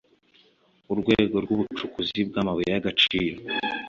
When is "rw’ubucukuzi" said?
1.43-2.19